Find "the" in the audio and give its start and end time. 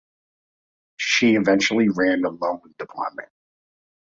2.21-2.31